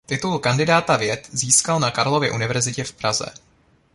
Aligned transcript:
Titul 0.05 0.39
kandidáta 0.39 0.97
věd 0.97 1.27
získal 1.31 1.79
na 1.79 1.91
Karlově 1.91 2.31
univerzitě 2.31 2.83
v 2.83 2.93
Praze. 2.93 3.25